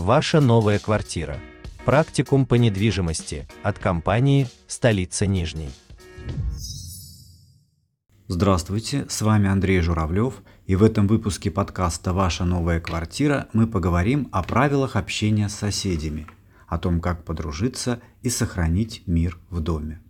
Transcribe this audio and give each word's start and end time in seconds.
Ваша 0.00 0.40
новая 0.40 0.78
квартира. 0.78 1.38
Практикум 1.84 2.46
по 2.46 2.54
недвижимости 2.54 3.46
от 3.62 3.78
компании 3.78 4.48
«Столица 4.66 5.26
Нижней». 5.26 5.68
Здравствуйте, 8.26 9.04
с 9.10 9.20
вами 9.20 9.50
Андрей 9.50 9.80
Журавлев, 9.82 10.36
и 10.64 10.74
в 10.74 10.84
этом 10.84 11.06
выпуске 11.06 11.50
подкаста 11.50 12.14
«Ваша 12.14 12.46
новая 12.46 12.80
квартира» 12.80 13.48
мы 13.52 13.66
поговорим 13.66 14.30
о 14.32 14.42
правилах 14.42 14.96
общения 14.96 15.50
с 15.50 15.54
соседями, 15.54 16.26
о 16.66 16.78
том, 16.78 17.02
как 17.02 17.26
подружиться 17.26 18.00
и 18.22 18.30
сохранить 18.30 19.02
мир 19.06 19.38
в 19.50 19.60
доме. 19.60 20.00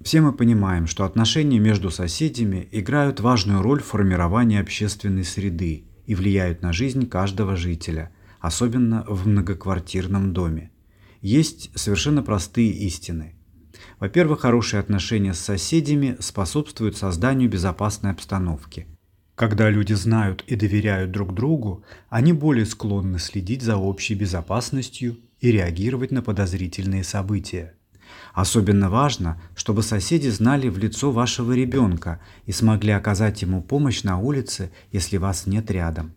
Все 0.00 0.20
мы 0.20 0.32
понимаем, 0.32 0.86
что 0.86 1.04
отношения 1.04 1.58
между 1.58 1.90
соседями 1.90 2.68
играют 2.70 3.18
важную 3.18 3.60
роль 3.60 3.82
в 3.82 3.86
формировании 3.86 4.60
общественной 4.60 5.24
среды 5.24 5.86
и 6.06 6.14
влияют 6.14 6.62
на 6.62 6.72
жизнь 6.72 7.08
каждого 7.08 7.56
жителя, 7.56 8.12
особенно 8.40 9.04
в 9.08 9.26
многоквартирном 9.26 10.32
доме. 10.32 10.70
Есть 11.20 11.70
совершенно 11.74 12.22
простые 12.22 12.70
истины. 12.70 13.34
Во-первых, 13.98 14.40
хорошие 14.40 14.80
отношения 14.80 15.34
с 15.34 15.38
соседями 15.38 16.16
способствуют 16.20 16.96
созданию 16.96 17.50
безопасной 17.50 18.10
обстановки. 18.10 18.86
Когда 19.34 19.68
люди 19.68 19.92
знают 19.92 20.42
и 20.46 20.56
доверяют 20.56 21.10
друг 21.12 21.34
другу, 21.34 21.84
они 22.08 22.32
более 22.32 22.64
склонны 22.64 23.18
следить 23.18 23.62
за 23.62 23.76
общей 23.76 24.14
безопасностью 24.14 25.18
и 25.40 25.52
реагировать 25.52 26.10
на 26.10 26.22
подозрительные 26.22 27.04
события. 27.04 27.74
Особенно 28.32 28.88
важно, 28.88 29.40
чтобы 29.54 29.82
соседи 29.82 30.28
знали 30.28 30.68
в 30.68 30.78
лицо 30.78 31.10
вашего 31.10 31.52
ребенка 31.52 32.20
и 32.46 32.52
смогли 32.52 32.92
оказать 32.92 33.42
ему 33.42 33.62
помощь 33.62 34.02
на 34.04 34.18
улице, 34.18 34.70
если 34.90 35.18
вас 35.18 35.46
нет 35.46 35.70
рядом. 35.70 36.14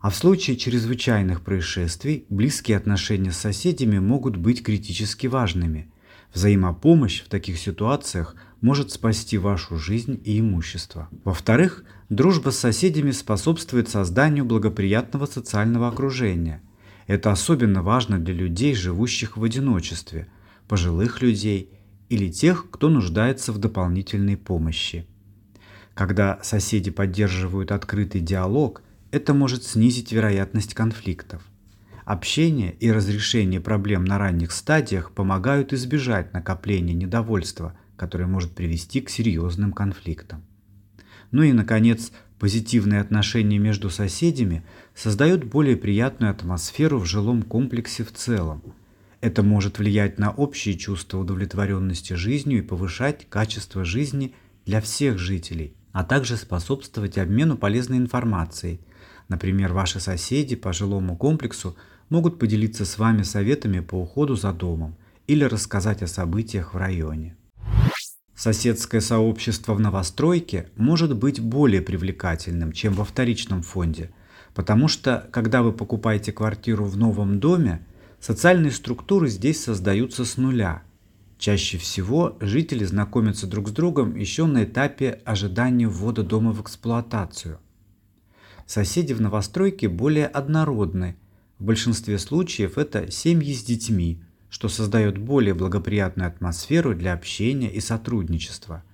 А 0.00 0.10
в 0.10 0.16
случае 0.16 0.56
чрезвычайных 0.56 1.42
происшествий 1.42 2.24
близкие 2.28 2.76
отношения 2.76 3.32
с 3.32 3.38
соседями 3.38 3.98
могут 3.98 4.36
быть 4.36 4.62
критически 4.62 5.26
важными. 5.26 5.90
Взаимопомощь 6.32 7.22
в 7.22 7.28
таких 7.28 7.58
ситуациях 7.58 8.36
может 8.60 8.92
спасти 8.92 9.38
вашу 9.38 9.76
жизнь 9.76 10.20
и 10.24 10.38
имущество. 10.38 11.08
Во-вторых, 11.24 11.84
дружба 12.10 12.50
с 12.50 12.58
соседями 12.58 13.10
способствует 13.10 13.88
созданию 13.88 14.44
благоприятного 14.44 15.26
социального 15.26 15.88
окружения. 15.88 16.62
Это 17.08 17.32
особенно 17.32 17.82
важно 17.82 18.20
для 18.20 18.34
людей, 18.34 18.74
живущих 18.74 19.36
в 19.36 19.42
одиночестве, 19.42 20.28
пожилых 20.68 21.22
людей 21.22 21.72
или 22.08 22.30
тех, 22.30 22.70
кто 22.70 22.88
нуждается 22.88 23.52
в 23.52 23.58
дополнительной 23.58 24.36
помощи. 24.36 25.06
Когда 25.94 26.38
соседи 26.42 26.92
поддерживают 26.92 27.72
открытый 27.72 28.20
диалог– 28.20 28.82
это 29.10 29.34
может 29.34 29.64
снизить 29.64 30.12
вероятность 30.12 30.74
конфликтов. 30.74 31.42
Общение 32.04 32.74
и 32.80 32.90
разрешение 32.90 33.60
проблем 33.60 34.04
на 34.04 34.18
ранних 34.18 34.52
стадиях 34.52 35.12
помогают 35.12 35.72
избежать 35.72 36.32
накопления 36.32 36.94
недовольства, 36.94 37.76
которое 37.96 38.26
может 38.26 38.54
привести 38.54 39.00
к 39.00 39.10
серьезным 39.10 39.72
конфликтам. 39.72 40.42
Ну 41.30 41.42
и, 41.42 41.52
наконец, 41.52 42.12
позитивные 42.38 43.00
отношения 43.00 43.58
между 43.58 43.90
соседями 43.90 44.64
создают 44.94 45.44
более 45.44 45.76
приятную 45.76 46.30
атмосферу 46.30 46.98
в 46.98 47.04
жилом 47.04 47.42
комплексе 47.42 48.04
в 48.04 48.12
целом. 48.12 48.62
Это 49.20 49.42
может 49.42 49.78
влиять 49.78 50.18
на 50.18 50.30
общее 50.30 50.78
чувство 50.78 51.18
удовлетворенности 51.18 52.12
жизнью 52.12 52.58
и 52.58 52.62
повышать 52.62 53.26
качество 53.28 53.84
жизни 53.84 54.34
для 54.64 54.80
всех 54.80 55.18
жителей, 55.18 55.74
а 55.92 56.04
также 56.04 56.36
способствовать 56.36 57.18
обмену 57.18 57.58
полезной 57.58 57.98
информацией, 57.98 58.80
Например, 59.28 59.72
ваши 59.72 60.00
соседи 60.00 60.56
по 60.56 60.72
жилому 60.72 61.16
комплексу 61.16 61.76
могут 62.08 62.38
поделиться 62.38 62.84
с 62.84 62.98
вами 62.98 63.22
советами 63.22 63.80
по 63.80 63.96
уходу 63.96 64.36
за 64.36 64.52
домом 64.52 64.96
или 65.26 65.44
рассказать 65.44 66.02
о 66.02 66.06
событиях 66.06 66.72
в 66.72 66.78
районе. 66.78 67.36
Соседское 68.34 69.00
сообщество 69.00 69.74
в 69.74 69.80
новостройке 69.80 70.70
может 70.76 71.14
быть 71.14 71.40
более 71.40 71.82
привлекательным, 71.82 72.72
чем 72.72 72.94
во 72.94 73.04
вторичном 73.04 73.62
фонде, 73.62 74.10
потому 74.54 74.88
что, 74.88 75.28
когда 75.32 75.62
вы 75.62 75.72
покупаете 75.72 76.32
квартиру 76.32 76.84
в 76.84 76.96
новом 76.96 77.40
доме, 77.40 77.84
социальные 78.20 78.70
структуры 78.70 79.28
здесь 79.28 79.62
создаются 79.62 80.24
с 80.24 80.36
нуля. 80.36 80.82
Чаще 81.36 81.78
всего 81.78 82.36
жители 82.40 82.84
знакомятся 82.84 83.46
друг 83.46 83.68
с 83.68 83.72
другом 83.72 84.16
еще 84.16 84.46
на 84.46 84.64
этапе 84.64 85.20
ожидания 85.24 85.86
ввода 85.88 86.22
дома 86.22 86.52
в 86.52 86.62
эксплуатацию– 86.62 87.58
соседи 88.68 89.14
в 89.14 89.20
новостройке 89.20 89.88
более 89.88 90.26
однородны. 90.26 91.16
В 91.58 91.64
большинстве 91.64 92.18
случаев 92.18 92.78
это 92.78 93.10
семьи 93.10 93.52
с 93.52 93.64
детьми, 93.64 94.22
что 94.50 94.68
создает 94.68 95.18
более 95.18 95.54
благоприятную 95.54 96.28
атмосферу 96.28 96.94
для 96.94 97.14
общения 97.14 97.72
и 97.72 97.80
сотрудничества. 97.80 98.84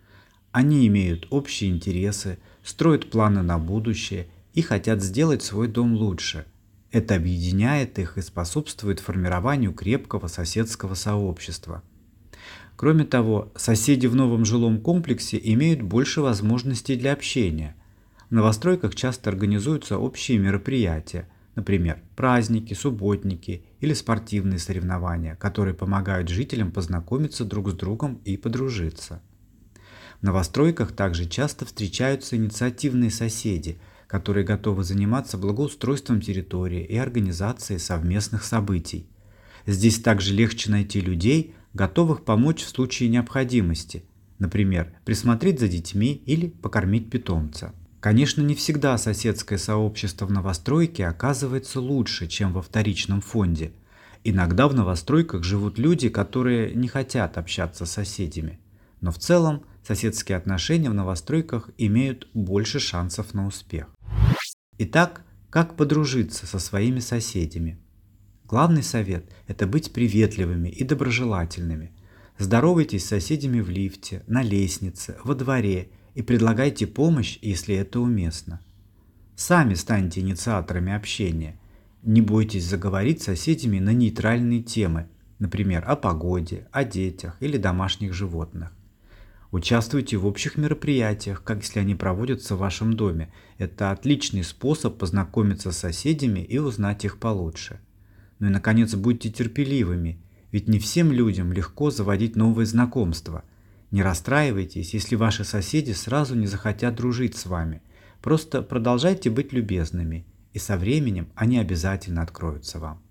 Они 0.52 0.86
имеют 0.86 1.26
общие 1.30 1.70
интересы, 1.70 2.38
строят 2.62 3.10
планы 3.10 3.42
на 3.42 3.58
будущее 3.58 4.28
и 4.54 4.62
хотят 4.62 5.02
сделать 5.02 5.42
свой 5.42 5.66
дом 5.66 5.94
лучше. 5.94 6.46
Это 6.92 7.16
объединяет 7.16 7.98
их 7.98 8.16
и 8.16 8.22
способствует 8.22 9.00
формированию 9.00 9.74
крепкого 9.74 10.28
соседского 10.28 10.94
сообщества. 10.94 11.82
Кроме 12.76 13.04
того, 13.04 13.52
соседи 13.56 14.06
в 14.06 14.14
новом 14.14 14.44
жилом 14.44 14.80
комплексе 14.80 15.41
имеют 15.42 15.82
больше 15.82 16.20
возможностей 16.20 16.94
для 16.94 17.12
общения– 17.12 17.74
в 18.34 18.37
новостройках 18.37 18.97
часто 18.97 19.31
организуются 19.31 19.97
общие 19.97 20.39
мероприятия, 20.39 21.28
например, 21.55 22.03
праздники, 22.17 22.75
субботники 22.75 23.65
или 23.78 23.95
спортивные 23.95 24.59
соревнования, 24.59 25.37
которые 25.37 25.72
помогают 25.72 26.28
жителям 26.28 26.72
познакомиться 26.72 27.45
друг 27.45 27.71
с 27.71 27.75
другом 27.75 28.21
и 28.25 28.37
подружиться. 28.37 29.22
В 30.21 30.25
новостройках 30.25 30.91
также 30.91 31.27
часто 31.27 31.65
встречаются 31.65 32.34
инициативные 32.34 33.12
соседи, 33.12 33.78
которые 34.09 34.45
готовы 34.45 34.83
заниматься 34.83 35.39
благоустройством 35.39 36.21
территории 36.21 36.84
и 36.84 36.97
организацией 36.97 37.78
совместных 37.78 38.43
событий. 38.43 39.06
Здесь 39.65 40.01
также 40.01 40.34
легче 40.34 40.72
найти 40.72 41.01
людей, 41.01 41.55
готовых 41.72 42.25
помочь 42.25 42.65
в 42.65 42.69
случае 42.69 43.11
необходимости, 43.11 44.03
например, 44.41 44.93
присмотреть 45.05 45.61
за 45.61 45.69
детьми 45.69 46.21
или 46.27 46.49
покормить 46.49 47.11
питомца. 47.11 47.72
Конечно, 48.04 48.42
не 48.42 48.54
всегда 48.54 48.98
соседское 48.98 49.56
сообщество 49.56 50.26
в 50.26 50.31
новостройке 50.31 51.06
оказывается 51.06 51.81
лучше, 51.81 52.26
чем 52.26 52.53
во 52.53 52.60
вторичном 52.60 53.22
фонде. 53.22 53.72
Иногда 54.25 54.69
в 54.69 54.75
новостройках 54.75 55.42
живут 55.42 55.78
люди, 55.78 56.10
которые 56.10 56.75
не 56.75 56.87
хотят 56.87 57.38
общаться 57.38 57.87
с 57.87 57.92
соседями. 57.92 58.60
Но 59.00 59.10
в 59.10 59.16
целом 59.16 59.65
соседские 59.82 60.37
отношения 60.37 60.91
в 60.91 60.94
новостройках 60.94 61.70
имеют 61.78 62.28
больше 62.34 62.78
шансов 62.78 63.32
на 63.32 63.47
успех. 63.47 63.87
Итак, 64.76 65.22
как 65.48 65.75
подружиться 65.75 66.47
со 66.47 66.59
своими 66.59 67.00
соседями? 67.00 67.78
Главный 68.44 68.82
совет– 68.82 69.25
это 69.47 69.66
быть 69.66 69.94
приветливыми 69.94 70.69
и 70.69 70.84
доброжелательными. 70.84 71.94
Здоровайтесь 72.36 73.06
с 73.06 73.09
соседями 73.09 73.62
в 73.62 73.71
лифте, 73.71 74.22
на 74.26 74.42
лестнице, 74.42 75.16
во 75.25 75.34
дворе– 75.34 75.88
и 76.14 76.22
предлагайте 76.22 76.86
помощь, 76.86 77.38
если 77.42 77.75
это 77.75 78.00
уместно. 78.00 78.60
Сами 79.36 79.75
станьте 79.75 80.20
инициаторами 80.20 80.92
общения. 80.92 81.58
Не 82.02 82.20
бойтесь 82.20 82.64
заговорить 82.64 83.22
с 83.22 83.26
соседями 83.26 83.80
на 83.80 83.91
нейтральные 83.91 84.62
темы, 84.62 85.08
например, 85.38 85.84
о 85.86 85.97
погоде, 85.97 86.69
о 86.70 86.84
детях 86.84 87.36
или 87.41 87.56
домашних 87.56 88.12
животных. 88.12 88.72
Участвуйте 89.50 90.16
в 90.16 90.26
общих 90.26 90.56
мероприятиях, 90.56 91.42
как 91.42 91.62
если 91.62 91.80
они 91.80 91.94
проводятся 91.94 92.56
в 92.56 92.58
вашем 92.58 92.94
доме. 92.94 93.32
Это 93.58 93.91
отличный 93.91 94.44
способ 94.44 94.98
познакомиться 94.98 95.70
с 95.70 95.78
соседями 95.78 96.41
и 96.41 96.59
узнать 96.59 97.04
их 97.04 97.18
получше. 97.18 97.80
Ну 98.41 98.48
и, 98.48 98.50
наконец, 98.50 98.94
будьте 98.94 99.30
терпеливыми, 99.30 100.18
ведь 100.50 100.68
не 100.68 100.78
всем 100.78 101.12
людям 101.12 101.53
легко 101.53 101.91
заводить 101.91 102.36
новые 102.36 102.66
знакомства– 102.66 103.42
не 103.94 104.02
расстраивайтесь, 104.02 104.92
если 104.92 105.14
ваши 105.14 105.44
соседи 105.44 105.92
сразу 105.92 106.34
не 106.34 106.48
захотят 106.48 106.96
дружить 106.96 107.36
с 107.36 107.46
вами. 107.46 107.80
Просто 108.20 108.60
продолжайте 108.60 109.30
быть 109.30 109.52
любезными, 109.52 110.26
и 110.52 110.58
со 110.58 110.76
временем 110.76 111.28
они 111.36 111.58
обязательно 111.58 112.20
откроются 112.22 112.80
вам. 112.80 113.04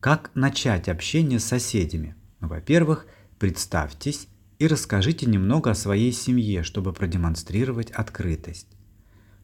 Как 0.00 0.30
начать 0.34 0.88
общение 0.88 1.38
с 1.38 1.44
соседями? 1.44 2.14
Ну, 2.40 2.48
во-первых, 2.48 3.04
представьтесь 3.38 4.28
и 4.58 4.66
расскажите 4.66 5.26
немного 5.26 5.72
о 5.72 5.74
своей 5.74 6.12
семье, 6.12 6.62
чтобы 6.62 6.94
продемонстрировать 6.94 7.90
открытость. 7.90 8.68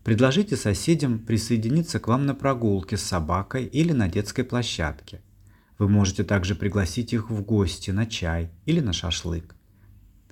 Предложите 0.04 0.56
соседям 0.56 1.18
присоединиться 1.18 2.00
к 2.00 2.08
вам 2.08 2.24
на 2.24 2.34
прогулке 2.34 2.96
с 2.96 3.02
собакой 3.02 3.66
или 3.66 3.92
на 3.92 4.08
детской 4.08 4.42
площадке. 4.42 5.20
Вы 5.78 5.90
можете 5.90 6.24
также 6.24 6.54
пригласить 6.54 7.12
их 7.12 7.28
в 7.28 7.42
гости 7.42 7.90
на 7.90 8.06
чай 8.06 8.50
или 8.64 8.80
на 8.80 8.94
шашлык. 8.94 9.55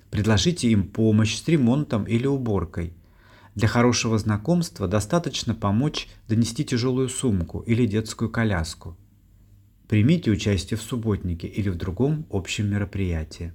Предложите 0.09 0.69
им 0.69 0.87
помощь 0.87 1.35
с 1.35 1.47
ремонтом 1.47 2.03
или 2.05 2.27
уборкой. 2.27 2.93
Для 3.55 3.67
хорошего 3.67 4.17
знакомства 4.17 4.87
достаточно 4.87 5.55
помочь 5.55 6.09
донести 6.27 6.65
тяжелую 6.65 7.09
сумку 7.09 7.59
или 7.61 7.85
детскую 7.85 8.29
коляску. 8.29 8.97
Примите 9.87 10.31
участие 10.31 10.77
в 10.77 10.81
субботнике 10.81 11.47
или 11.47 11.69
в 11.69 11.75
другом 11.75 12.25
общем 12.29 12.69
мероприятии. 12.69 13.53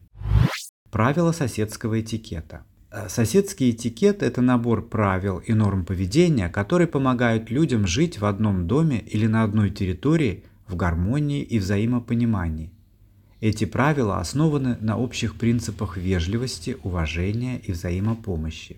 Правила 0.91 1.33
соседского 1.33 2.01
этикета. 2.01 2.65
Э, 2.91 3.09
соседский 3.09 3.71
этикет– 3.71 4.23
это 4.25 4.41
набор 4.41 4.89
правил 4.89 5.39
и 5.39 5.53
норм 5.53 5.85
поведения, 5.85 6.49
которые 6.49 6.89
помогают 6.89 7.51
людям 7.51 7.87
жить 7.87 8.21
в 8.21 8.25
одном 8.25 8.67
доме 8.67 9.01
или 9.01 9.27
на 9.27 9.45
одной 9.45 9.71
территории 9.71 10.45
в 10.67 10.77
гармонии 10.77 11.43
и 11.43 11.59
взаимопонимании. 11.59 12.73
Эти 13.41 13.65
правила 13.65 14.21
основаны 14.21 14.77
на 14.81 14.99
общих 14.99 15.37
принципах 15.37 15.97
вежливости, 15.97 16.77
уважения 16.83 17.59
и 17.59 17.73
взаимопомощи. 17.73 18.77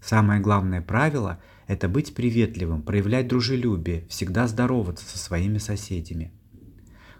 Самое 0.00 0.40
главное 0.40 0.82
правило– 0.82 1.40
это 1.68 1.88
быть 1.88 2.12
приветливым, 2.12 2.82
проявлять 2.82 3.28
дружелюбие, 3.28 4.04
всегда 4.08 4.48
здороваться 4.48 5.08
со 5.08 5.16
своими 5.16 5.58
соседями. 5.58 6.32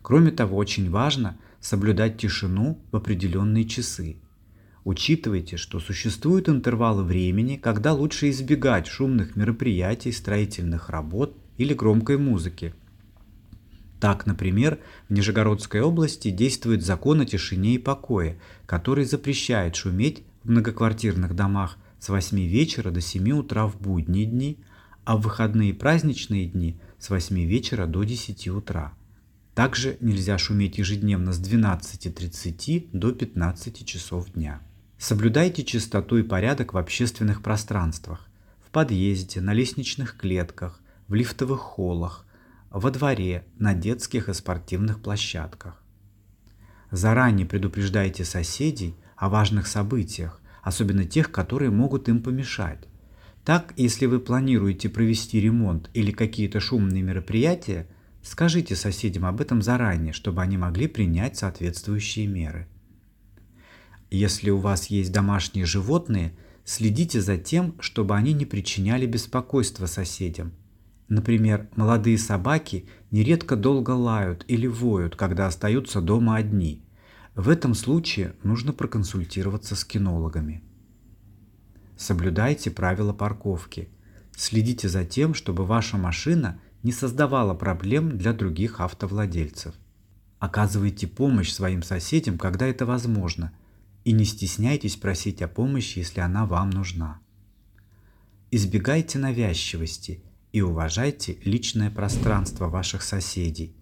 Кроме 0.03 0.33
того, 0.33 0.56
очень 0.56 0.91
важно 0.91 1.39
соблюдать 1.61 2.19
тишину 2.19 2.81
в 2.91 2.97
определенные 2.97 3.65
часы. 3.65 4.17
Учитывайте, 4.83 5.56
что 5.56 5.79
существуют 5.79 6.49
интервалы 6.49 7.05
времени, 7.05 7.56
когда 7.56 7.93
лучше 7.93 8.31
избегать 8.31 8.89
шумных 8.89 9.37
мероприятий, 9.37 10.11
строительных 10.11 10.91
работ 10.91 11.37
или 11.56 11.73
громкой 11.73 12.19
музыки. 12.19 12.75
Так, 14.02 14.26
например, 14.26 14.81
в 15.08 15.12
Нижегородской 15.12 15.81
области 15.81 16.31
действует 16.31 16.84
закон 16.84 17.20
о 17.20 17.25
тишине 17.25 17.76
и 17.76 17.78
покое, 17.78 18.37
который 18.66 19.04
запрещает 19.04 19.76
шуметь 19.76 20.25
в 20.43 20.50
многоквартирных 20.50 21.37
домах 21.37 21.78
с 22.00 22.08
8 22.08 22.37
вечера 22.37 22.90
до 22.90 23.00
7 23.00 23.31
утра 23.31 23.69
в 23.69 23.81
будние 23.81 24.26
дни, 24.26 24.58
а 25.04 25.16
в 25.16 25.20
выходные 25.20 25.70
и 25.70 25.72
праздничные 25.72 26.46
дни 26.46 26.81
с 26.99 27.10
8 27.10 27.44
вечера 27.44 27.87
до 27.87 28.02
10 28.02 28.49
утра. 28.49 28.93
Также 29.54 29.99
нельзя 30.00 30.37
шуметь 30.37 30.78
ежедневно 30.78 31.32
с 31.32 31.40
12.30 31.40 32.88
до 32.93 33.12
15 33.12 33.87
часов 33.87 34.32
дня. 34.32 34.62
Соблюдайте 34.98 35.62
чистоту 35.62 36.16
и 36.16 36.25
порядок 36.25 36.72
в 36.72 36.76
общественных 36.76 37.40
пространствах, 37.40 38.28
в 38.66 38.70
подъезде, 38.72 39.40
на 39.40 39.52
лестничных 39.52 40.16
клетках, 40.16 40.81
в 41.06 41.14
лифтовых 41.14 41.60
холлах, 41.60 42.26
во 42.72 42.90
дворе, 42.90 43.44
на 43.58 43.74
детских 43.74 44.28
и 44.28 44.34
спортивных 44.34 45.02
площадках. 45.02 45.82
Заранее 46.90 47.46
предупреждайте 47.46 48.24
соседей 48.24 48.96
о 49.16 49.28
важных 49.28 49.66
событиях, 49.66 50.40
особенно 50.62 51.04
тех, 51.04 51.30
которые 51.30 51.70
могут 51.70 52.08
им 52.08 52.22
помешать. 52.22 52.88
Так, 53.44 53.74
если 53.76 54.06
вы 54.06 54.20
планируете 54.20 54.88
провести 54.88 55.40
ремонт 55.40 55.90
или 55.94 56.12
какие-то 56.12 56.60
шумные 56.60 57.02
мероприятия, 57.02 57.88
скажите 58.22 58.76
соседям 58.76 59.26
об 59.26 59.40
этом 59.40 59.62
заранее, 59.62 60.12
чтобы 60.12 60.42
они 60.42 60.56
могли 60.56 60.86
принять 60.86 61.36
соответствующие 61.36 62.26
меры. 62.26 62.69
Если 64.10 64.50
у 64.50 64.58
вас 64.58 64.86
есть 64.86 65.12
домашние 65.12 65.64
животные, 65.64 66.34
следите 66.64 67.20
за 67.20 67.36
тем, 67.36 67.74
чтобы 67.80 68.14
они 68.14 68.32
не 68.32 68.44
причиняли 68.44 69.06
беспокойства 69.06 69.86
соседям. 69.86 70.52
Например, 71.12 71.69
молодые 71.76 72.17
собаки 72.17 72.88
нередко 73.11 73.55
долго 73.55 73.91
лают 73.91 74.47
или 74.49 74.67
воют, 74.67 75.14
когда 75.14 75.47
остаются 75.47 76.00
дома 76.00 76.37
одни– 76.37 76.82
в 77.35 77.50
этом 77.50 77.75
случае 77.75 78.35
нужно 78.43 78.73
проконсультироваться 78.73 79.75
с 79.75 79.85
кинологами. 79.85 80.62
Соблюдайте 81.99 82.70
правила 82.70 83.12
парковки. 83.12 83.88
Следите 84.37 84.88
за 84.88 85.05
тем, 85.05 85.32
чтобы 85.35 85.64
ваша 85.64 85.97
машина 85.97 86.61
не 86.82 86.93
создавала 86.93 87.55
проблем 87.55 88.19
для 88.19 88.32
других 88.35 88.81
автовладельцев. 88.81 89.75
Оказывайте 90.38 91.06
помощь 91.06 91.53
своим 91.53 91.82
соседям, 91.82 92.37
когда 92.37 92.67
это 92.67 92.85
возможно, 92.85 93.53
и 94.05 94.12
не 94.12 94.25
стесняйтесь 94.25 94.97
просить 94.97 95.41
о 95.41 95.49
помощи, 95.49 96.00
если 96.00 96.20
она 96.20 96.44
вам 96.44 96.69
нужна. 96.69 97.20
Избегайте 98.50 99.19
навязчивости 99.19 100.23
и 100.52 100.60
уважайте 100.60 101.38
личное 101.44 101.90
пространство 101.90 102.69
ваших 102.69 103.02
соседей. 103.02 103.75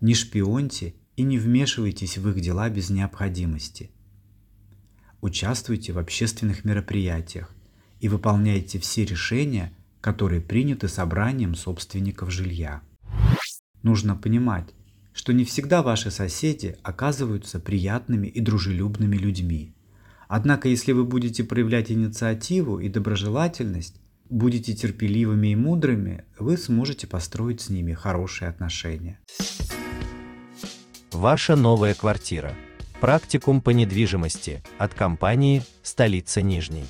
Не 0.00 0.14
шпионьте 0.14 0.94
и 1.16 1.22
не 1.22 1.38
вмешивайтесь 1.38 2.18
в 2.18 2.28
их 2.28 2.40
дела 2.40 2.68
без 2.68 2.90
необходимости. 2.90 3.90
Участвуйте 5.20 5.92
в 5.92 5.98
общественных 5.98 6.64
мероприятиях 6.64 7.54
и 8.00 8.08
выполняйте 8.08 8.78
все 8.78 9.04
решения, 9.04 9.72
которые 10.00 10.40
приняты 10.40 10.88
собранием 10.88 11.54
собственников 11.54 12.30
жилья. 12.30 12.82
Нужно 13.82 14.16
понимать, 14.16 14.74
что 15.12 15.32
не 15.32 15.44
всегда 15.44 15.82
ваши 15.82 16.10
соседи 16.10 16.76
оказываются 16.82 17.60
приятными 17.60 18.26
и 18.26 18.40
дружелюбными 18.40 19.16
людьми. 19.16 19.74
Однако, 20.28 20.68
если 20.68 20.92
вы 20.92 21.04
будете 21.04 21.44
проявлять 21.44 21.90
инициативу 21.90 22.78
и 22.78 22.88
доброжелательность, 22.88 23.99
будете 24.30 24.74
терпеливыми 24.74 25.48
и 25.48 25.56
мудрыми, 25.56 26.24
вы 26.38 26.56
сможете 26.56 27.06
построить 27.06 27.60
с 27.60 27.68
ними 27.68 27.92
хорошие 27.92 28.48
отношения. 28.48 29.18
Ваша 31.12 31.56
новая 31.56 31.94
квартира. 31.94 32.54
Практикум 33.00 33.60
по 33.60 33.70
недвижимости 33.70 34.62
от 34.78 34.94
компании 34.94 35.62
«Столица 35.82 36.42
Нижней». 36.42 36.84